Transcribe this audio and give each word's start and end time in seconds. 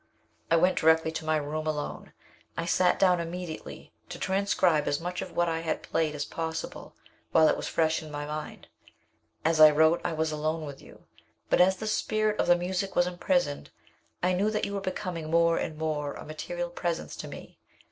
"I 0.49 0.55
went 0.55 0.77
directly 0.79 1.11
to 1.11 1.25
my 1.25 1.37
room, 1.37 1.67
alone. 1.67 2.13
I 2.57 2.65
sat 2.65 2.97
down 2.97 3.19
immediately 3.19 3.93
to 4.09 4.17
transcribe 4.17 4.87
as 4.87 4.99
much 4.99 5.21
of 5.21 5.35
what 5.35 5.47
I 5.47 5.59
had 5.59 5.83
played 5.83 6.15
as 6.15 6.25
possible 6.25 6.95
while 7.33 7.47
it 7.47 7.55
was 7.55 7.67
fresh 7.67 8.01
in 8.01 8.09
my 8.09 8.25
mind. 8.25 8.67
As 9.45 9.59
I 9.59 9.69
wrote 9.69 10.01
I 10.03 10.13
was 10.13 10.31
alone 10.31 10.65
with 10.65 10.81
you. 10.81 11.05
But 11.51 11.61
as 11.61 11.77
the 11.77 11.85
spirit 11.85 12.39
of 12.39 12.47
the 12.47 12.55
music 12.57 12.95
was 12.95 13.05
imprisoned, 13.05 13.69
I 14.23 14.33
knew 14.33 14.49
that 14.49 14.65
you 14.65 14.73
were 14.73 14.81
becoming 14.81 15.29
more 15.29 15.57
and 15.59 15.77
more 15.77 16.15
a 16.15 16.25
material 16.25 16.71
presence 16.71 17.15
to 17.17 17.27
me. 17.27 17.59